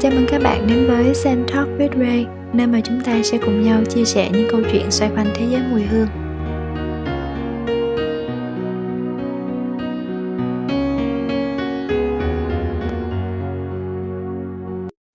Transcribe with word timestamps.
Chào 0.00 0.12
mừng 0.12 0.26
các 0.28 0.42
bạn 0.42 0.66
đến 0.66 0.86
với 0.86 1.14
Sen 1.14 1.46
Talk 1.48 1.68
with 1.78 2.00
Ray, 2.00 2.26
nơi 2.52 2.66
mà 2.66 2.80
chúng 2.84 3.00
ta 3.04 3.22
sẽ 3.22 3.38
cùng 3.38 3.62
nhau 3.62 3.84
chia 3.84 4.04
sẻ 4.04 4.30
những 4.32 4.48
câu 4.50 4.60
chuyện 4.72 4.90
xoay 4.90 5.10
quanh 5.14 5.26
thế 5.34 5.46
giới 5.50 5.62
mùi 5.70 5.82
hương. 5.82 6.08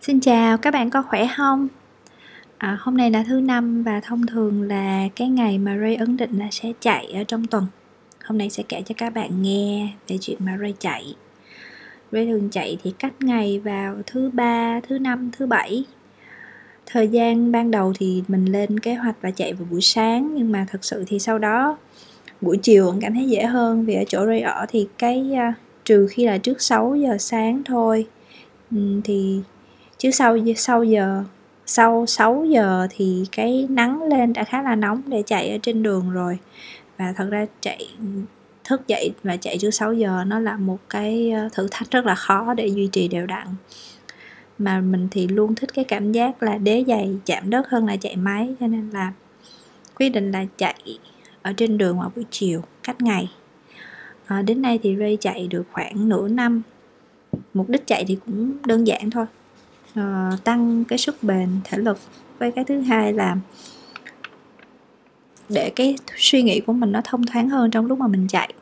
Xin 0.02 0.20
chào, 0.20 0.58
các 0.58 0.74
bạn 0.74 0.90
có 0.90 1.02
khỏe 1.02 1.28
không? 1.38 1.68
À, 2.58 2.78
hôm 2.82 2.98
nay 2.98 3.12
là 3.12 3.24
thứ 3.28 3.42
năm 3.42 3.84
và 3.84 4.02
thông 4.04 4.26
thường 4.26 4.62
là 4.62 5.08
cái 5.16 5.28
ngày 5.28 5.58
mà 5.58 5.78
Ray 5.78 5.96
ấn 5.96 6.18
định 6.18 6.40
là 6.40 6.48
sẽ 6.52 6.72
chạy 6.80 7.06
ở 7.14 7.24
trong 7.24 7.48
tuần. 7.48 7.66
Hôm 8.26 8.38
nay 8.38 8.50
sẽ 8.50 8.64
kể 8.70 8.82
cho 8.86 8.96
các 8.98 9.14
bạn 9.14 9.42
nghe 9.42 9.94
về 10.08 10.18
chuyện 10.22 10.38
mà 10.40 10.58
Ray 10.62 10.74
chạy 10.80 11.16
Ray 12.14 12.26
thường 12.26 12.50
chạy 12.52 12.78
thì 12.84 12.94
cách 13.00 13.14
ngày 13.20 13.62
vào 13.64 13.96
thứ 14.08 14.30
ba 14.34 14.80
thứ 14.88 15.00
năm 15.00 15.32
thứ 15.38 15.46
bảy. 15.46 15.84
Thời 16.86 17.08
gian 17.08 17.52
ban 17.52 17.72
đầu 17.72 17.94
thì 18.00 18.24
mình 18.28 18.46
lên 18.46 18.80
kế 18.80 18.94
hoạch 18.94 19.16
và 19.22 19.32
chạy 19.32 19.54
vào 19.54 19.68
buổi 19.72 19.82
sáng 19.82 20.36
nhưng 20.36 20.52
mà 20.52 20.66
thật 20.72 20.86
sự 20.86 21.04
thì 21.08 21.20
sau 21.20 21.40
đó 21.40 21.78
buổi 22.42 22.58
chiều 22.58 22.86
vẫn 22.86 23.00
cảm 23.02 23.14
thấy 23.14 23.30
dễ 23.30 23.44
hơn 23.44 23.86
vì 23.86 23.94
ở 23.94 24.04
chỗ 24.08 24.26
Ray 24.26 24.42
ở 24.42 24.66
thì 24.70 24.88
cái 24.98 25.32
uh, 25.32 25.56
trừ 25.86 26.08
khi 26.12 26.26
là 26.26 26.38
trước 26.38 26.62
6 26.62 26.96
giờ 26.96 27.18
sáng 27.20 27.62
thôi. 27.66 28.08
Thì 29.04 29.42
chứ 29.98 30.12
sau 30.12 30.38
sau 30.58 30.84
giờ 30.84 31.24
sau 31.66 32.06
6 32.06 32.46
giờ 32.46 32.88
thì 32.90 33.26
cái 33.32 33.68
nắng 33.70 34.04
lên 34.04 34.34
đã 34.34 34.44
khá 34.44 34.62
là 34.62 34.76
nóng 34.76 35.02
để 35.08 35.24
chạy 35.26 35.50
ở 35.50 35.58
trên 35.62 35.84
đường 35.84 36.12
rồi. 36.12 36.38
Và 36.98 37.14
thật 37.18 37.28
ra 37.30 37.46
chạy 37.62 37.88
thức 38.64 38.88
dậy 38.88 39.12
và 39.24 39.38
chạy 39.38 39.58
trước 39.58 39.72
6 39.72 39.94
giờ 39.94 40.24
nó 40.28 40.40
là 40.40 40.58
một 40.58 40.80
cái 40.90 41.32
ờ, 41.32 41.50
thử 41.54 41.68
thách 41.72 41.92
rất 41.92 42.06
là 42.06 42.16
khó 42.16 42.54
để 42.54 42.68
duy 42.68 42.88
trì 42.88 43.08
đều 43.08 43.26
đặn. 43.26 43.48
Mà 44.58 44.82
mình 44.82 45.08
thì 45.12 45.28
luôn 45.28 45.56
thích 45.56 45.74
cái 45.74 45.86
cảm 45.86 46.12
giác 46.12 46.44
là 46.44 46.58
đế 46.58 46.84
giày 46.88 47.16
chạm 47.26 47.50
đất 47.50 47.70
hơn 47.70 47.86
là 47.86 47.96
chạy 47.96 48.16
máy 48.16 48.56
cho 48.60 48.68
nên 48.68 48.90
là 48.90 49.14
quyết 49.96 50.10
định 50.10 50.32
là 50.32 50.46
chạy 50.58 51.00
ở 51.42 51.54
trên 51.58 51.78
đường 51.78 52.00
vào 52.00 52.12
buổi 52.16 52.26
chiều 52.32 52.62
cách 52.84 53.02
ngày. 53.02 53.32
À, 54.26 54.42
đến 54.42 54.62
nay 54.62 54.80
thì 54.84 54.96
Ray 55.00 55.18
chạy 55.22 55.48
được 55.48 55.64
khoảng 55.72 56.10
nửa 56.10 56.28
năm. 56.28 56.62
Mục 57.54 57.70
đích 57.70 57.88
chạy 57.88 58.06
thì 58.08 58.18
cũng 58.26 58.54
đơn 58.66 58.88
giản 58.88 59.10
thôi. 59.10 59.26
À, 59.96 60.32
tăng 60.44 60.84
cái 60.86 61.00
sức 61.00 61.24
bền 61.24 61.50
thể 61.64 61.78
lực 61.78 62.00
với 62.40 62.52
cái 62.52 62.66
thứ 62.66 62.80
hai 62.80 63.14
là 63.14 63.38
để 65.54 65.70
cái 65.76 65.96
suy 66.16 66.44
nghĩ 66.44 66.60
của 66.60 66.74
mình 66.74 66.92
nó 66.92 67.02
thông 67.04 67.26
thoáng 67.26 67.50
hơn 67.50 67.72
trong 67.72 67.86
lúc 67.86 67.98
mà 67.98 68.08
mình 68.08 68.28
chạy. 68.28 68.54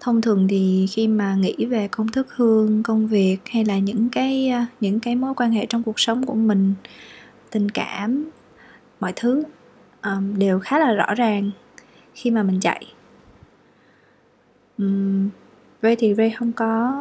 Thông 0.00 0.20
thường 0.20 0.46
thì 0.48 0.86
khi 0.90 1.08
mà 1.08 1.34
nghĩ 1.34 1.66
về 1.66 1.88
công 1.88 2.08
thức 2.08 2.26
hương 2.34 2.82
công 2.82 3.06
việc 3.06 3.38
hay 3.50 3.64
là 3.64 3.78
những 3.78 4.08
cái 4.12 4.48
à, 4.48 4.66
những 4.80 5.00
cái 5.00 5.16
mối 5.16 5.34
quan 5.34 5.50
hệ 5.50 5.66
trong 5.66 5.82
cuộc 5.82 6.00
sống 6.00 6.26
của 6.26 6.34
mình 6.34 6.74
tình 7.50 7.68
cảm 7.68 8.30
mọi 9.00 9.12
thứ 9.16 9.42
um, 10.02 10.38
đều 10.38 10.60
khá 10.60 10.78
là 10.78 10.92
rõ 10.92 11.14
ràng 11.14 11.50
khi 12.14 12.30
mà 12.30 12.42
mình 12.42 12.60
chạy. 12.60 12.86
Um, 14.78 15.28
Ray 15.82 15.96
thì 15.96 16.14
Ray 16.14 16.30
không 16.30 16.52
có 16.52 16.92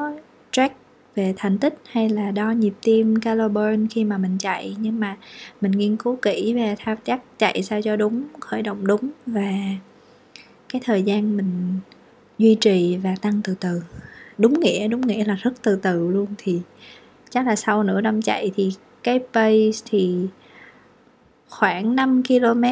track 0.51 0.75
về 1.17 1.33
thành 1.37 1.57
tích 1.57 1.75
hay 1.91 2.09
là 2.09 2.31
đo 2.31 2.51
nhịp 2.51 2.73
tim, 2.81 3.15
calo 3.15 3.47
burn 3.47 3.87
khi 3.87 4.03
mà 4.03 4.17
mình 4.17 4.37
chạy. 4.39 4.75
Nhưng 4.79 4.99
mà 4.99 5.17
mình 5.61 5.71
nghiên 5.71 5.97
cứu 5.97 6.15
kỹ 6.21 6.53
về 6.53 6.75
thao 6.79 6.95
tác 6.95 7.21
chạy 7.39 7.63
sao 7.63 7.81
cho 7.81 7.95
đúng, 7.95 8.23
khởi 8.39 8.61
động 8.61 8.87
đúng 8.87 9.09
và 9.25 9.51
cái 10.69 10.81
thời 10.85 11.03
gian 11.03 11.38
mình 11.38 11.79
duy 12.38 12.55
trì 12.55 12.97
và 12.97 13.15
tăng 13.21 13.41
từ 13.43 13.55
từ. 13.59 13.81
Đúng 14.38 14.59
nghĩa 14.59 14.88
đúng 14.88 15.01
nghĩa 15.01 15.25
là 15.25 15.35
rất 15.35 15.51
từ 15.61 15.75
từ 15.75 16.09
luôn. 16.09 16.27
Thì 16.38 16.61
chắc 17.29 17.47
là 17.47 17.56
sau 17.56 17.83
nửa 17.83 18.01
năm 18.01 18.22
chạy 18.22 18.51
thì 18.56 18.72
cái 19.03 19.19
pace 19.19 19.81
thì 19.85 20.27
khoảng 21.50 21.95
5 21.95 22.23
km 22.27 22.63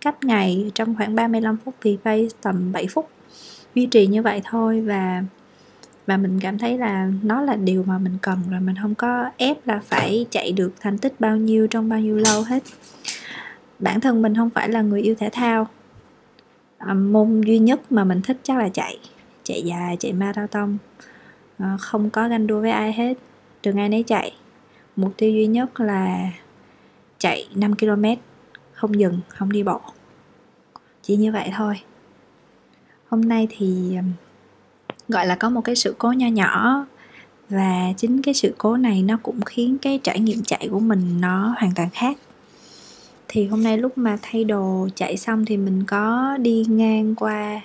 cách 0.00 0.24
ngày, 0.24 0.70
trong 0.74 0.94
khoảng 0.96 1.14
35 1.14 1.56
phút 1.64 1.74
thì 1.80 1.98
pace 2.04 2.28
tầm 2.42 2.72
7 2.72 2.86
phút. 2.86 3.08
Duy 3.74 3.86
trì 3.86 4.06
như 4.06 4.22
vậy 4.22 4.40
thôi 4.44 4.80
và 4.80 5.24
mà 6.12 6.16
mình 6.16 6.40
cảm 6.40 6.58
thấy 6.58 6.78
là 6.78 7.10
nó 7.22 7.42
là 7.42 7.56
điều 7.56 7.82
mà 7.82 7.98
mình 7.98 8.18
cần 8.22 8.38
rồi 8.50 8.60
mình 8.60 8.76
không 8.82 8.94
có 8.94 9.30
ép 9.36 9.66
là 9.66 9.80
phải 9.84 10.26
chạy 10.30 10.52
được 10.52 10.72
thành 10.80 10.98
tích 10.98 11.20
bao 11.20 11.36
nhiêu 11.36 11.66
trong 11.66 11.88
bao 11.88 12.00
nhiêu 12.00 12.16
lâu 12.16 12.42
hết. 12.42 12.62
Bản 13.78 14.00
thân 14.00 14.22
mình 14.22 14.34
không 14.36 14.50
phải 14.50 14.68
là 14.68 14.82
người 14.82 15.02
yêu 15.02 15.14
thể 15.18 15.28
thao. 15.32 15.66
À, 16.78 16.94
môn 16.94 17.40
duy 17.40 17.58
nhất 17.58 17.92
mà 17.92 18.04
mình 18.04 18.22
thích 18.22 18.36
chắc 18.42 18.58
là 18.58 18.68
chạy 18.68 18.98
chạy 19.42 19.62
dài 19.62 19.96
chạy 20.00 20.12
marathon. 20.12 20.76
À, 21.58 21.76
không 21.80 22.10
có 22.10 22.28
ganh 22.28 22.46
đua 22.46 22.60
với 22.60 22.70
ai 22.70 22.92
hết. 22.92 23.18
Đường 23.62 23.78
ai 23.78 23.88
nấy 23.88 24.02
chạy. 24.02 24.32
Mục 24.96 25.12
tiêu 25.16 25.30
duy 25.30 25.46
nhất 25.46 25.80
là 25.80 26.30
chạy 27.18 27.48
5 27.54 27.76
km 27.76 28.04
không 28.72 28.98
dừng 28.98 29.20
không 29.28 29.52
đi 29.52 29.62
bộ. 29.62 29.80
Chỉ 31.02 31.16
như 31.16 31.32
vậy 31.32 31.50
thôi. 31.56 31.80
Hôm 33.08 33.20
nay 33.20 33.48
thì 33.50 33.96
gọi 35.08 35.26
là 35.26 35.34
có 35.34 35.50
một 35.50 35.60
cái 35.60 35.76
sự 35.76 35.94
cố 35.98 36.12
nho 36.12 36.26
nhỏ. 36.26 36.86
Và 37.48 37.92
chính 37.96 38.22
cái 38.22 38.34
sự 38.34 38.54
cố 38.58 38.76
này 38.76 39.02
nó 39.02 39.18
cũng 39.22 39.40
khiến 39.40 39.78
cái 39.78 40.00
trải 40.02 40.20
nghiệm 40.20 40.42
chạy 40.42 40.68
của 40.70 40.80
mình 40.80 41.20
nó 41.20 41.54
hoàn 41.58 41.72
toàn 41.74 41.88
khác. 41.92 42.18
Thì 43.28 43.46
hôm 43.46 43.62
nay 43.62 43.78
lúc 43.78 43.98
mà 43.98 44.18
thay 44.22 44.44
đồ 44.44 44.88
chạy 44.94 45.16
xong 45.16 45.44
thì 45.44 45.56
mình 45.56 45.84
có 45.84 46.36
đi 46.40 46.64
ngang 46.68 47.14
qua 47.14 47.60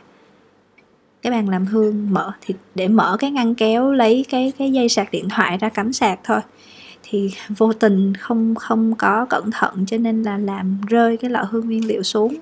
cái 1.22 1.32
bàn 1.32 1.50
làm 1.50 1.66
hương 1.66 2.14
mở, 2.14 2.32
thì 2.42 2.56
để 2.76 2.88
mở 2.88 3.18
cái 3.20 3.32
ngăn 3.32 3.56
kéo 3.56 3.92
lấy 3.92 4.26
cái 4.30 4.54
cái 4.58 4.72
dây 4.72 4.90
sạc 4.90 5.12
điện 5.12 5.30
thoại 5.30 5.58
ra 5.58 5.70
cắm 5.70 5.94
sạc 5.94 6.20
thôi. 6.24 6.40
Thì 7.04 7.32
vô 7.50 7.74
tình 7.74 8.14
không 8.16 8.56
không 8.56 8.96
có 8.96 9.26
cẩn 9.30 9.52
thận 9.52 9.86
cho 9.88 9.98
nên 9.98 10.24
là 10.24 10.38
làm 10.38 10.78
rơi 10.88 11.18
cái 11.18 11.30
lọ 11.30 11.44
hương 11.50 11.66
nguyên 11.66 11.88
liệu 11.88 12.04
xuống. 12.04 12.36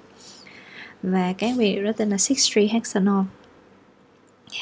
Và 1.04 1.34
cái 1.38 1.54
nguyên 1.54 1.76
liệu 1.76 1.84
đó 1.86 1.92
tên 1.98 2.10
là 2.10 2.18
Six 2.18 2.38
Tree 2.54 2.68
Hexanol 2.68 3.24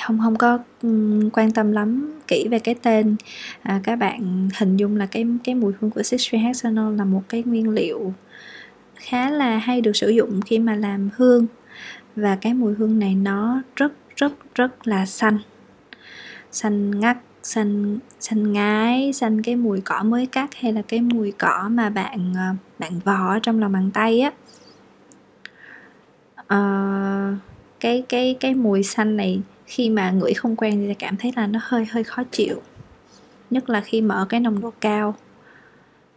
không 0.06 0.20
không 0.24 0.36
có 0.36 0.60
quan 1.34 1.52
tâm 1.52 1.72
lắm 1.72 2.20
kỹ 2.28 2.48
về 2.52 2.60
cái 2.60 2.76
tên. 2.82 3.16
À, 3.62 3.82
các 3.84 3.96
bạn 3.96 4.50
hình 4.60 4.78
dung 4.78 4.98
là 4.98 5.06
cái 5.06 5.26
cái 5.44 5.56
mùi 5.56 5.74
hương 5.80 5.92
của 5.92 6.04
Six 6.04 6.22
Tree 6.32 6.42
Hexanol 6.42 6.98
là 6.98 7.06
một 7.06 7.24
cái 7.30 7.44
nguyên 7.46 7.70
liệu 7.70 8.14
khá 8.96 9.30
là 9.30 9.58
hay 9.58 9.82
được 9.82 9.96
sử 9.96 10.10
dụng 10.10 10.42
khi 10.42 10.60
mà 10.60 10.76
làm 10.76 11.10
hương. 11.16 11.48
Và 12.16 12.36
cái 12.36 12.54
mùi 12.54 12.74
hương 12.74 13.00
này 13.00 13.16
nó 13.16 13.62
rất 13.76 13.94
rất 14.16 14.34
rất 14.56 14.88
là 14.88 15.06
xanh. 15.06 15.38
Xanh 16.52 17.00
ngắt 17.00 17.18
xanh 17.44 18.00
xanh 18.20 18.54
ngái 18.54 19.14
xanh 19.14 19.42
cái 19.42 19.56
mùi 19.56 19.82
cỏ 19.82 20.04
mới 20.04 20.26
cắt 20.26 20.50
hay 20.56 20.74
là 20.74 20.82
cái 20.82 21.02
mùi 21.02 21.32
cỏ 21.32 21.70
mà 21.72 21.90
bạn 21.90 22.34
à, 22.38 22.56
bạn 22.80 23.00
vò 23.06 23.40
trong 23.40 23.60
lòng 23.60 23.72
bàn 23.72 23.92
tay 23.94 24.22
á. 24.22 24.32
À, 26.48 27.38
cái 27.80 28.04
cái 28.10 28.36
cái 28.40 28.54
mùi 28.56 28.84
xanh 28.84 29.18
này 29.18 29.42
khi 29.66 29.90
mà 29.90 30.12
ngửi 30.12 30.34
không 30.34 30.56
quen 30.56 30.86
thì 30.88 30.94
cảm 30.94 31.18
thấy 31.18 31.32
là 31.36 31.48
nó 31.48 31.60
hơi 31.64 31.86
hơi 31.92 32.04
khó 32.04 32.24
chịu. 32.32 32.62
Nhất 33.50 33.70
là 33.70 33.82
khi 33.82 34.02
mở 34.02 34.26
cái 34.30 34.40
nồng 34.40 34.62
độ 34.62 34.74
cao. 34.82 35.16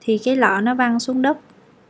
Thì 0.01 0.19
cái 0.19 0.37
lọ 0.37 0.61
nó 0.61 0.75
văng 0.75 1.01
xuống 1.01 1.23
đất 1.23 1.39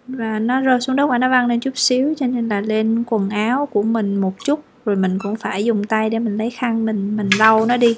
và 0.07 0.39
nó 0.39 0.61
rơi 0.61 0.81
xuống 0.81 0.97
đất 0.97 1.07
và 1.07 1.19
nó 1.19 1.29
văng 1.29 1.47
lên 1.47 1.61
chút 1.61 1.79
xíu, 1.79 2.15
cho 2.17 2.27
nên 2.27 2.49
là 2.49 2.61
lên 2.61 3.05
quần 3.07 3.31
áo 3.31 3.67
của 3.67 3.83
mình 3.83 4.17
một 4.17 4.33
chút, 4.45 4.61
rồi 4.85 4.97
mình 4.97 5.19
cũng 5.19 5.37
phải 5.37 5.65
dùng 5.65 5.85
tay 5.85 6.11
để 6.11 6.19
mình 6.19 6.37
lấy 6.37 6.51
khăn 6.51 6.85
mình 6.85 7.17
mình 7.17 7.29
lau 7.39 7.67
nó 7.67 7.77
đi. 7.77 7.97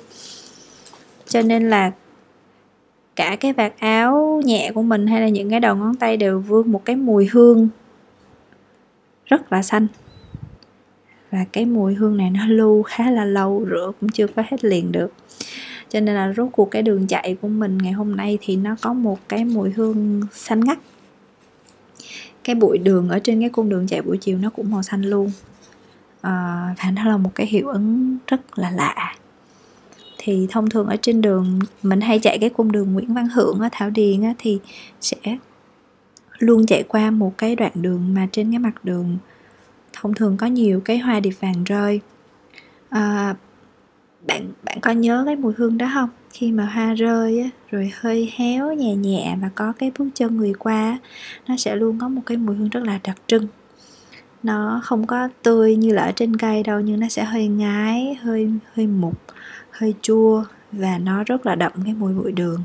Cho 1.26 1.42
nên 1.42 1.70
là 1.70 1.92
cả 3.16 3.36
cái 3.40 3.52
vạt 3.52 3.72
áo 3.78 4.40
nhẹ 4.44 4.70
của 4.74 4.82
mình 4.82 5.06
hay 5.06 5.20
là 5.20 5.28
những 5.28 5.50
cái 5.50 5.60
đầu 5.60 5.76
ngón 5.76 5.96
tay 5.96 6.16
đều 6.16 6.40
vương 6.40 6.72
một 6.72 6.84
cái 6.84 6.96
mùi 6.96 7.28
hương 7.32 7.68
rất 9.26 9.52
là 9.52 9.62
xanh 9.62 9.86
và 11.30 11.44
cái 11.52 11.64
mùi 11.64 11.94
hương 11.94 12.16
này 12.16 12.30
nó 12.30 12.46
lưu 12.46 12.82
khá 12.82 13.10
là 13.10 13.24
lâu 13.24 13.66
rửa 13.70 13.92
cũng 14.00 14.10
chưa 14.10 14.26
có 14.26 14.42
hết 14.50 14.64
liền 14.64 14.92
được. 14.92 15.12
Cho 15.88 16.00
nên 16.00 16.14
là 16.14 16.32
rốt 16.36 16.48
cuộc 16.52 16.70
cái 16.70 16.82
đường 16.82 17.06
chạy 17.06 17.36
của 17.40 17.48
mình 17.48 17.78
ngày 17.78 17.92
hôm 17.92 18.16
nay 18.16 18.38
thì 18.40 18.56
nó 18.56 18.76
có 18.82 18.92
một 18.92 19.18
cái 19.28 19.44
mùi 19.44 19.70
hương 19.70 20.22
xanh 20.32 20.60
ngắt. 20.60 20.78
Cái 22.44 22.54
bụi 22.54 22.78
đường 22.78 23.08
ở 23.08 23.18
trên 23.18 23.40
cái 23.40 23.48
cung 23.48 23.68
đường 23.68 23.86
chạy 23.86 24.02
buổi 24.02 24.18
chiều 24.18 24.38
nó 24.38 24.50
cũng 24.50 24.70
màu 24.70 24.82
xanh 24.82 25.02
luôn. 25.02 25.30
À, 26.20 26.74
và 26.78 26.90
nó 26.90 27.04
là 27.04 27.16
một 27.16 27.30
cái 27.34 27.46
hiệu 27.46 27.68
ứng 27.68 28.18
rất 28.26 28.58
là 28.58 28.70
lạ. 28.70 29.14
Thì 30.18 30.46
thông 30.50 30.70
thường 30.70 30.86
ở 30.86 30.96
trên 31.02 31.20
đường 31.20 31.58
mình 31.82 32.00
hay 32.00 32.18
chạy 32.18 32.38
cái 32.38 32.50
cung 32.50 32.72
đường 32.72 32.92
Nguyễn 32.92 33.14
Văn 33.14 33.28
Hưởng 33.28 33.58
ở 33.60 33.68
Thảo 33.72 33.90
Điền 33.90 34.22
á, 34.22 34.34
thì 34.38 34.58
sẽ 35.00 35.16
luôn 36.38 36.66
chạy 36.66 36.82
qua 36.82 37.10
một 37.10 37.38
cái 37.38 37.56
đoạn 37.56 37.72
đường 37.74 38.14
mà 38.14 38.28
trên 38.32 38.52
cái 38.52 38.58
mặt 38.58 38.84
đường 38.84 39.16
thông 40.00 40.14
thường 40.14 40.36
có 40.36 40.46
nhiều 40.46 40.80
cái 40.84 40.98
hoa 40.98 41.20
điệp 41.20 41.34
vàng 41.40 41.64
rơi. 41.64 42.00
À, 42.88 43.34
bạn 44.26 44.52
bạn 44.62 44.80
có 44.80 44.90
nhớ 44.90 45.22
cái 45.26 45.36
mùi 45.36 45.52
hương 45.56 45.78
đó 45.78 45.90
không? 45.94 46.08
Khi 46.30 46.52
mà 46.52 46.64
hoa 46.64 46.94
rơi 46.94 47.40
á, 47.40 47.50
rồi 47.70 47.92
hơi 48.00 48.32
héo 48.36 48.72
nhẹ 48.72 48.94
nhẹ 48.94 49.36
và 49.42 49.50
có 49.54 49.72
cái 49.78 49.92
bước 49.98 50.08
chân 50.14 50.36
người 50.36 50.52
qua 50.58 50.98
nó 51.48 51.56
sẽ 51.56 51.76
luôn 51.76 51.98
có 51.98 52.08
một 52.08 52.22
cái 52.26 52.36
mùi 52.36 52.56
hương 52.56 52.68
rất 52.68 52.84
là 52.84 53.00
đặc 53.04 53.16
trưng. 53.26 53.46
Nó 54.42 54.80
không 54.84 55.06
có 55.06 55.28
tươi 55.42 55.76
như 55.76 55.94
là 55.94 56.02
ở 56.02 56.12
trên 56.12 56.36
cây 56.36 56.62
đâu 56.62 56.80
nhưng 56.80 57.00
nó 57.00 57.08
sẽ 57.08 57.24
hơi 57.24 57.48
ngái 57.48 58.14
hơi 58.14 58.50
hơi 58.74 58.86
mục 58.86 59.14
hơi 59.70 59.94
chua 60.02 60.44
và 60.72 60.98
nó 60.98 61.24
rất 61.24 61.46
là 61.46 61.54
đậm 61.54 61.72
cái 61.84 61.94
mùi 61.94 62.14
bụi 62.14 62.32
đường 62.32 62.62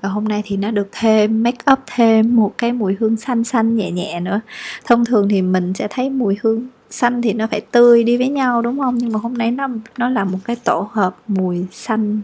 và 0.00 0.08
hôm 0.08 0.24
nay 0.24 0.42
thì 0.44 0.56
nó 0.56 0.70
được 0.70 0.88
thêm, 0.92 1.42
make 1.42 1.72
up 1.72 1.78
thêm 1.86 2.36
một 2.36 2.54
cái 2.58 2.72
mùi 2.72 2.96
hương 3.00 3.16
xanh 3.16 3.44
xanh 3.44 3.76
nhẹ 3.76 3.90
nhẹ 3.90 4.20
nữa. 4.20 4.40
Thông 4.84 5.04
thường 5.04 5.28
thì 5.28 5.42
mình 5.42 5.74
sẽ 5.74 5.86
thấy 5.90 6.10
mùi 6.10 6.36
hương 6.42 6.66
xanh 6.90 7.22
thì 7.22 7.32
nó 7.32 7.46
phải 7.46 7.60
tươi 7.60 8.04
đi 8.04 8.16
với 8.16 8.28
nhau, 8.28 8.62
đúng 8.62 8.78
không? 8.78 8.98
Nhưng 8.98 9.12
mà 9.12 9.18
hôm 9.18 9.34
nay 9.34 9.50
nó 9.50 9.68
nó 9.98 10.08
là 10.08 10.24
một 10.24 10.38
cái 10.44 10.56
tổ 10.56 10.88
hợp 10.92 11.16
mùi 11.26 11.66
xanh, 11.72 12.20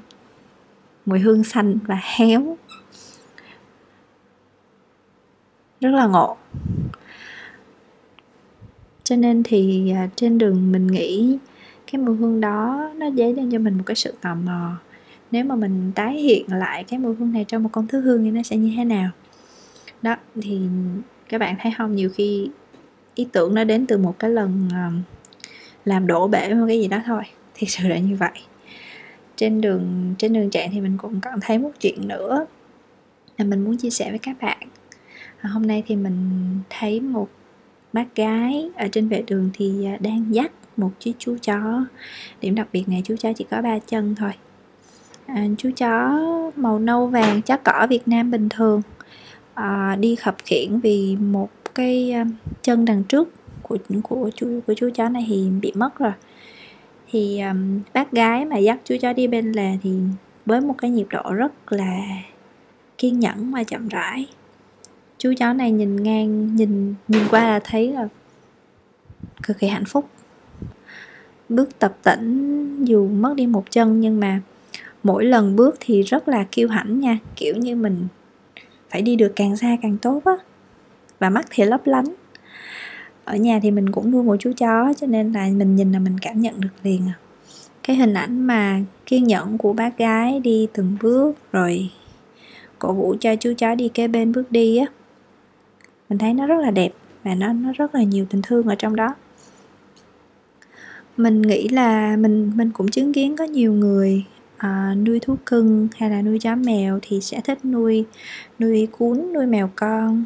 mùi 1.07 1.19
hương 1.19 1.45
xanh 1.45 1.79
và 1.87 1.99
héo. 2.03 2.57
Rất 5.81 5.91
là 5.91 6.07
ngộ. 6.07 6.37
Cho 9.05 9.17
nên 9.17 9.43
thì 9.43 9.91
à, 9.91 10.09
trên 10.17 10.39
đường 10.39 10.73
mình 10.73 10.87
nghĩ 10.87 11.39
cái 11.93 12.01
mùi 12.01 12.17
hương 12.17 12.41
đó 12.41 12.91
nó 12.97 13.11
dấy 13.11 13.35
lên 13.35 13.51
cho 13.51 13.59
mình 13.59 13.79
một 13.79 13.83
cái 13.87 13.95
sự 13.95 14.15
tò 14.21 14.35
mò 14.35 14.71
nếu 15.35 15.45
mà 15.45 15.55
mình 15.55 15.93
tái 15.95 16.15
hiện 16.15 16.47
lại 16.49 16.85
cái 16.85 16.99
mùi 16.99 17.15
hương 17.15 17.33
này 17.33 17.45
trong 17.49 17.63
một 17.63 17.69
công 17.73 17.87
thức 17.87 18.01
hương 18.01 18.25
thì 18.25 18.31
nó 18.31 18.43
sẽ 18.43 18.57
như 18.57 18.73
thế 18.77 18.85
nào? 18.85 19.11
Đó, 20.03 20.17
thì 20.43 20.61
các 21.29 21.39
bạn 21.39 21.57
thấy 21.61 21.73
không? 21.79 21.97
Nhiều 21.97 22.11
khi 22.15 22.51
ý 23.15 23.27
tưởng 23.33 23.55
nó 23.55 23.65
đến 23.65 23.87
từ 23.87 23.99
một 23.99 24.19
cái 24.19 24.31
lần 24.31 24.69
ờ, 24.73 24.91
làm 25.85 26.07
đổ 26.07 26.29
bể 26.29 26.55
một 26.55 26.65
cái 26.69 26.81
gì 26.81 26.89
đó 26.89 27.01
thôi. 27.07 27.23
Thiệt 27.55 27.71
sự 27.71 27.89
là 27.89 27.99
như 27.99 28.17
vậy. 28.17 28.41
Trên 29.37 29.61
đường 29.61 30.15
trên 30.19 30.33
đường 30.33 30.51
chạy 30.51 30.69
thì 30.73 30.81
mình 30.81 30.97
cũng 30.99 31.21
cảm 31.21 31.39
thấy 31.43 31.59
một 31.59 31.71
chuyện 31.81 32.09
nữa. 32.09 32.47
Là 33.39 33.45
mình 33.45 33.65
muốn 33.65 33.77
chia 33.77 33.91
sẻ 33.91 34.11
với 34.11 34.19
các 34.19 34.37
bạn. 34.43 34.69
Ờ, 35.43 35.51
hôm 35.51 35.67
nay 35.67 35.83
thì 35.87 35.97
mình 35.97 36.49
thấy 36.71 37.01
một 37.01 37.29
bác 37.93 38.15
gái 38.15 38.71
ở 38.77 38.89
trên 38.93 39.09
vệ 39.09 39.23
đường 39.27 39.51
thì 39.55 39.85
ờ, 39.85 39.97
đang 40.01 40.35
dắt 40.35 40.53
một 40.77 40.91
chiếc 40.99 41.13
chú 41.19 41.37
chó. 41.43 41.85
Điểm 42.41 42.55
đặc 42.55 42.69
biệt 42.73 42.89
này, 42.89 43.03
chú 43.05 43.17
chó 43.17 43.33
chỉ 43.33 43.47
có 43.51 43.63
ba 43.63 43.79
chân 43.79 44.15
thôi 44.15 44.33
à, 45.27 45.47
chú 45.59 45.71
chó 45.77 46.21
màu 46.57 46.79
nâu 46.79 47.07
vàng 47.07 47.43
chó 47.43 47.57
cỏ 47.57 47.87
Việt 47.91 48.09
Nam 48.09 48.31
bình 48.31 48.49
thường. 48.49 48.83
À, 49.55 49.97
đi 50.01 50.17
khập 50.17 50.37
khiễng 50.45 50.81
vì 50.81 51.17
một 51.17 51.51
cái 51.75 52.13
à, 52.13 52.25
chân 52.63 52.85
đằng 52.85 53.05
trước 53.05 53.29
của 53.63 53.79
của 54.03 54.31
chú 54.35 54.61
của 54.67 54.75
chú 54.75 54.91
chó 54.95 55.09
này 55.09 55.25
thì 55.29 55.49
bị 55.61 55.73
mất 55.75 55.99
rồi. 55.99 56.13
Thì 57.11 57.41
um, 57.41 57.81
bác 57.93 58.13
gái 58.13 58.45
mà 58.45 58.57
dắt 58.57 58.79
chú 58.85 58.97
chó 59.01 59.13
đi 59.13 59.27
bên 59.27 59.53
lề 59.53 59.79
thì 59.83 59.91
với 60.47 60.61
một 60.61 60.75
cái 60.79 60.91
nhịp 60.91 61.07
độ 61.11 61.33
rất 61.35 61.73
là 61.73 62.01
kiên 62.99 63.21
nhẫn 63.21 63.51
và 63.51 63.65
chậm 63.65 63.89
rãi. 63.89 64.27
Chú 65.19 65.33
chó 65.39 65.53
này 65.53 65.71
nhìn 65.73 66.03
ngang 66.03 66.57
nhìn 66.57 66.95
nhìn 67.09 67.23
qua 67.31 67.45
là 67.45 67.61
thấy 67.65 67.93
là 67.93 68.09
cực 69.43 69.59
kỳ 69.59 69.67
hạnh 69.67 69.85
phúc. 69.85 70.09
Bước 71.49 71.79
tập 71.79 71.97
tĩnh 72.03 72.85
dù 72.85 73.09
mất 73.09 73.35
đi 73.37 73.47
một 73.47 73.71
chân 73.71 74.01
nhưng 74.01 74.21
mà 74.21 74.41
mỗi 75.05 75.25
lần 75.25 75.57
bước 75.57 75.77
thì 75.81 76.03
rất 76.03 76.29
là 76.29 76.45
kiêu 76.53 76.69
hãnh 76.69 77.01
nha. 77.01 77.19
Kiểu 77.37 77.55
như 77.57 77.77
mình 77.77 78.07
phải 78.91 79.03
đi 79.03 79.17
được 79.17 79.33
càng 79.37 79.57
xa 79.57 79.77
càng 79.83 79.97
tốt 79.99 80.23
á. 80.25 80.37
Và 81.19 81.31
mắt 81.31 81.47
thì 81.51 81.65
lấp 81.65 81.87
lánh. 81.87 82.15
Ở 83.25 83.37
nhà 83.37 83.61
thì 83.63 83.71
mình 83.71 83.93
cũng 83.93 84.11
nuôi 84.11 84.23
một 84.23 84.37
chú 84.39 84.53
chó, 84.57 84.93
cho 85.01 85.07
nên 85.07 85.33
là 85.33 85.49
mình 85.53 85.77
nhìn 85.77 85.93
là 85.93 85.99
mình 85.99 86.19
cảm 86.19 86.41
nhận 86.41 86.61
được 86.61 86.69
liền 86.83 87.03
à. 87.09 87.15
Cái 87.83 87.97
hình 87.97 88.15
ảnh 88.15 88.47
mà 88.47 88.81
kiên 89.07 89.25
nhẫn 89.25 89.59
của 89.59 89.73
bác 89.73 89.99
gái 89.99 90.41
đi 90.41 90.69
từng 90.73 90.97
bước, 91.03 91.33
rồi 91.53 91.91
cổ 92.79 92.93
vũ 92.93 93.17
cho 93.21 93.37
chú 93.37 93.53
chó 93.59 93.75
đi 93.75 93.89
kế 93.89 94.09
bên 94.09 94.33
bước 94.33 94.53
đi 94.53 94.77
á. 94.77 94.87
Mình 96.09 96.19
thấy 96.19 96.35
nó 96.35 96.47
rất 96.47 96.61
là 96.61 96.71
đẹp 96.71 96.93
và 97.25 97.35
nó 97.35 97.53
nó 97.53 97.73
rất 97.73 97.95
là 97.95 98.03
nhiều 98.03 98.27
tình 98.31 98.43
thương 98.43 98.67
ở 98.67 98.75
trong 98.75 98.97
đó. 98.97 99.15
Mình 101.17 101.43
nghĩ 101.43 101.69
là 101.69 102.17
mình 102.17 102.53
mình 102.55 102.71
cũng 102.71 102.89
chứng 102.89 103.13
kiến 103.13 103.37
có 103.37 103.45
nhiều 103.45 103.73
người 103.73 104.25
à, 104.65 104.95
nuôi 104.95 105.21
thú 105.21 105.37
cưng 105.47 105.89
hay 105.97 106.11
là 106.11 106.23
nuôi 106.23 106.39
chó 106.39 106.55
mèo 106.57 106.99
thì 107.03 107.21
sẽ 107.21 107.41
thích 107.41 107.65
nuôi 107.65 108.05
nuôi 108.59 108.89
cún, 108.99 109.33
nuôi 109.33 109.47
mèo 109.47 109.71
con. 109.77 110.25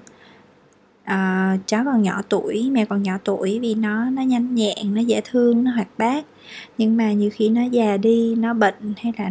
À, 1.05 1.57
chó 1.67 1.85
còn 1.85 2.03
nhỏ 2.03 2.23
tuổi 2.29 2.71
mèo 2.73 2.87
còn 2.87 3.03
nhỏ 3.03 3.19
tuổi 3.25 3.59
vì 3.63 3.75
nó 3.75 4.11
nó 4.11 4.23
nhanh 4.23 4.55
nhẹn 4.55 4.95
nó 4.95 5.01
dễ 5.01 5.21
thương 5.25 5.65
nó 5.65 5.71
hoạt 5.71 5.89
bát. 5.99 6.25
Nhưng 6.79 6.97
mà 6.97 7.13
nhiều 7.13 7.31
khi 7.33 7.49
nó 7.49 7.63
già 7.63 7.97
đi 7.97 8.35
nó 8.35 8.55
bệnh 8.55 8.95
hay 8.97 9.13
là 9.19 9.31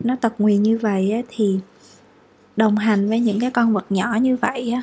nó 0.00 0.16
tật 0.16 0.34
nguyền 0.38 0.62
như 0.62 0.78
vậy 0.78 1.12
á, 1.12 1.20
thì 1.28 1.58
đồng 2.56 2.76
hành 2.76 3.08
với 3.08 3.20
những 3.20 3.40
cái 3.40 3.50
con 3.50 3.72
vật 3.72 3.86
nhỏ 3.90 4.14
như 4.22 4.36
vậy 4.36 4.72
á, 4.72 4.82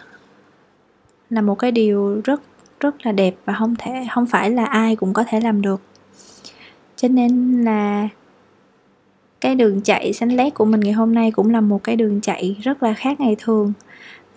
là 1.30 1.42
một 1.42 1.56
cái 1.56 1.72
điều 1.72 2.22
rất 2.24 2.42
rất 2.80 3.06
là 3.06 3.12
đẹp 3.12 3.36
và 3.46 3.54
không 3.60 3.76
thể 3.80 4.08
không 4.14 4.26
phải 4.26 4.50
là 4.50 4.66
ai 4.66 4.96
cũng 4.96 5.14
có 5.14 5.24
thể 5.28 5.40
làm 5.40 5.62
được. 5.62 5.82
Cho 6.96 7.08
nên 7.08 7.62
là 7.62 8.10
cái 9.44 9.56
đường 9.56 9.82
chạy 9.82 10.14
xanh 10.14 10.36
lét 10.36 10.54
của 10.54 10.66
mình 10.66 10.80
ngày 10.80 10.94
hôm 10.94 11.14
nay 11.14 11.32
cũng 11.32 11.50
là 11.50 11.62
một 11.62 11.84
cái 11.84 11.96
đường 11.96 12.22
chạy 12.22 12.56
rất 12.62 12.84
là 12.84 12.94
khác 12.94 13.20
ngày 13.20 13.36
thường. 13.40 13.74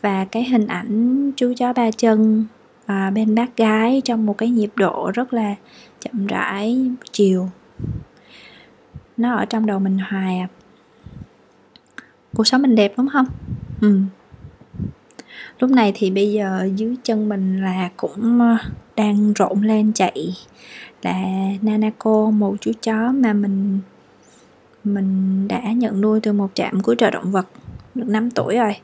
Và 0.03 0.25
cái 0.25 0.45
hình 0.45 0.67
ảnh 0.67 1.33
chú 1.37 1.53
chó 1.57 1.73
ba 1.73 1.91
chân 1.91 2.47
và 2.87 3.11
bên 3.11 3.35
bác 3.35 3.57
gái 3.57 4.03
trong 4.05 4.27
một 4.27 4.39
cái 4.39 4.51
nhịp 4.51 4.71
độ 4.77 5.11
rất 5.15 5.35
là 5.35 5.55
chậm 6.01 6.27
rãi, 6.27 6.91
chiều. 7.13 7.49
Nó 9.17 9.35
ở 9.35 9.45
trong 9.45 9.67
đầu 9.67 9.79
mình 9.79 9.99
hoài 9.99 10.39
à. 10.39 10.49
Cuộc 12.35 12.45
sống 12.45 12.63
mình 12.63 12.75
đẹp 12.75 12.93
đúng 12.97 13.09
không? 13.09 13.27
Ừ. 13.81 14.01
Lúc 15.59 15.71
này 15.71 15.93
thì 15.95 16.11
bây 16.11 16.33
giờ 16.33 16.69
dưới 16.77 16.97
chân 17.03 17.29
mình 17.29 17.63
là 17.63 17.91
cũng 17.97 18.41
ờ, 18.41 18.57
đang 18.97 19.33
rộn 19.33 19.63
lên 19.63 19.93
chạy 19.93 20.35
là 21.03 21.23
Nanako, 21.63 22.31
một 22.31 22.57
chú 22.61 22.73
chó 22.83 23.13
mà 23.13 23.33
mình 23.33 23.81
mình 24.87 25.49
đã 25.49 25.73
nhận 25.73 26.01
nuôi 26.01 26.21
từ 26.21 26.33
một 26.33 26.51
trạm 26.55 26.81
cứu 26.81 26.95
trợ 26.95 27.11
động 27.11 27.31
vật 27.31 27.47
được 27.95 28.09
5 28.09 28.31
tuổi 28.31 28.57
rồi. 28.57 28.77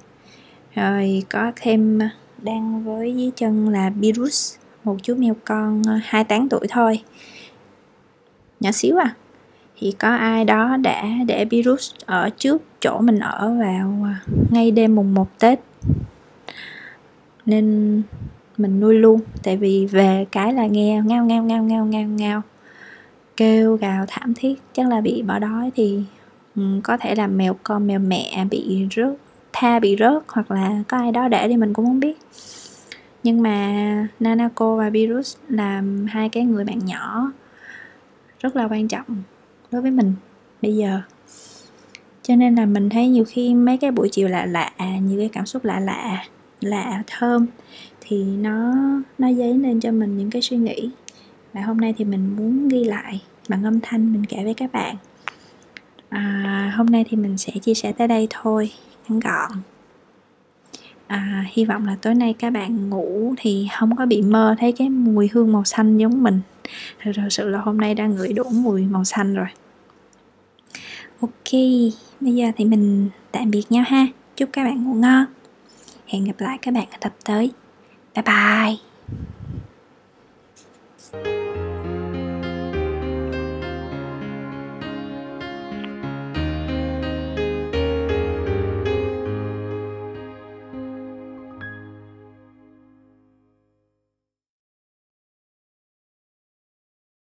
Rồi 0.75 1.22
có 1.31 1.52
thêm 1.56 2.02
à, 2.02 2.10
đang 2.43 2.84
với 2.84 3.16
dưới 3.16 3.31
chân 3.37 3.69
là 3.69 3.90
Virus 3.90 4.56
một 4.84 4.96
chú 5.02 5.14
mèo 5.14 5.34
con 5.44 5.82
ờ, 5.87 5.93
hai 6.02 6.25
tháng 6.25 6.49
tuổi 6.49 6.66
thôi. 6.69 7.02
Nhỏ 8.60 8.72
xíu 8.72 8.96
à. 8.96 9.14
Thì 9.78 9.93
có 9.99 10.08
ai 10.08 10.44
đó 10.44 10.76
đã 10.76 11.04
để 11.26 11.44
virus 11.44 11.94
ở 12.06 12.31
trước 12.37 12.62
chỗ 12.81 12.99
mình 13.00 13.19
ở 13.19 13.56
vào 13.60 14.04
à, 14.04 14.20
ngay 14.50 14.70
đêm 14.70 14.94
mùng 14.94 15.14
1 15.14 15.38
Tết. 15.38 15.60
Nên 17.46 18.02
mình 18.58 18.81
nuôi 18.81 18.94
luôn 18.94 19.20
tại 19.43 19.56
vì 19.56 19.87
về 19.87 20.26
cái 20.32 20.52
là 20.52 20.66
nghe 20.66 21.02
ngao 21.04 21.25
ngao 21.25 21.44
ngao 21.44 21.62
ngao 21.62 21.85
ngao 21.85 22.04
ngao 22.06 22.42
kêu 23.37 23.77
gào 23.77 24.05
thảm 24.09 24.35
thiết 24.35 24.55
chắc 24.73 24.89
là 24.89 25.01
bị 25.01 25.23
bỏ 25.23 25.39
đói 25.39 25.71
thì 25.75 26.03
um, 26.57 26.81
có 26.81 26.97
thể 26.97 27.15
là 27.15 27.27
mèo 27.27 27.57
con 27.62 27.87
mèo 27.87 27.99
mẹ 27.99 28.47
bị 28.51 28.89
rớt 28.97 29.15
tha 29.53 29.79
bị 29.79 29.97
rớt 29.99 30.23
hoặc 30.29 30.51
là 30.51 30.83
có 30.89 30.97
ai 30.97 31.12
đó 31.12 31.29
để 31.29 31.49
thì 31.49 31.57
mình 31.57 31.73
cũng 31.75 31.87
không 31.87 32.01
biết. 32.01 32.19
Nhưng 33.23 33.43
mà 33.43 34.09
Nanako 34.21 34.77
và 34.77 34.91
Virus 34.91 35.37
là 35.49 35.83
hai 36.09 36.29
cái 36.29 36.45
người 36.45 36.65
bạn 36.65 36.79
nhỏ 36.87 37.33
rất 38.41 38.57
là 38.57 38.69
quan 38.71 38.89
trọng 38.89 39.07
đối 39.71 39.83
với 39.83 39.91
mình 39.91 40.12
bây 40.62 40.77
giờ. 40.77 41.01
Cho 42.23 42.37
nên 42.37 42.55
là 42.55 42.67
mình 42.67 42.89
thấy 42.89 43.09
nhiều 43.09 43.25
khi 43.29 43.55
mấy 43.55 43.77
cái 43.77 43.91
buổi 43.91 44.09
chiều 44.12 44.29
lạ 44.29 44.47
lạ 44.47 44.73
những 44.79 45.19
cái 45.19 45.29
cảm 45.33 45.47
xúc 45.47 45.65
lạ 45.65 45.81
lạ 45.81 46.25
lạ 46.61 47.03
thơm 47.07 47.47
thì 48.01 48.25
nó 48.25 48.75
nó 49.19 49.33
dấy 49.33 49.55
lên 49.55 49.81
cho 49.81 49.93
mình 49.93 50.19
những 50.19 50.31
cái 50.31 50.43
suy 50.43 50.57
nghĩ 50.57 50.91
và 51.52 51.61
hôm 51.61 51.76
nay 51.76 51.94
thì 51.99 52.04
mình 52.04 52.37
muốn 52.37 52.68
ghi 52.68 52.85
lại 52.85 53.23
bằng 53.49 53.64
âm 53.64 53.80
thanh 53.80 54.12
mình 54.12 54.25
kể 54.25 54.44
với 54.44 54.54
các 54.54 54.73
bạn. 54.73 54.97
À, 56.09 56.73
hôm 56.76 56.87
nay 56.87 57.04
thì 57.09 57.16
mình 57.16 57.38
sẽ 57.38 57.52
chia 57.62 57.75
sẻ 57.75 57.92
tới 57.92 58.09
đây 58.09 58.26
thôi 58.30 58.73
ngắn 59.09 59.21
gọn. 59.21 59.50
À, 61.06 61.44
hy 61.52 61.64
vọng 61.64 61.87
là 61.87 61.97
tối 62.02 62.14
nay 62.14 62.35
các 62.38 62.50
bạn 62.50 62.90
ngủ 62.90 63.35
thì 63.38 63.68
không 63.78 63.97
có 63.97 64.06
bị 64.06 64.23
mơ 64.23 64.54
thấy 64.59 64.73
cái 64.73 64.90
mùi 64.90 65.28
hương 65.32 65.52
màu 65.52 65.64
xanh 65.64 65.99
giống 65.99 66.23
mình. 66.23 66.40
Thật 67.02 67.12
sự 67.30 67.49
là 67.49 67.61
hôm 67.61 67.78
nay 67.78 67.94
đã 67.94 68.06
ngửi 68.06 68.32
đủ 68.32 68.44
mùi 68.50 68.82
màu 68.82 69.04
xanh 69.04 69.35
rồi. 69.35 69.47
Ok 71.21 71.52
bây 72.21 72.35
giờ 72.35 72.47
thì 72.56 72.64
mình 72.64 73.09
tạm 73.32 73.50
biệt 73.50 73.62
nhau 73.71 73.85
ha. 73.87 74.06
Chúc 74.37 74.49
các 74.52 74.64
bạn 74.64 74.85
ngủ 74.85 74.94
ngon. 74.94 75.25
Hẹn 76.06 76.25
gặp 76.25 76.40
lại 76.40 76.59
các 76.62 76.75
bạn 76.75 76.87
ở 76.90 76.97
tập 77.00 77.14
tới. 77.25 77.50
Bye 78.14 78.23
bye. 78.23 78.91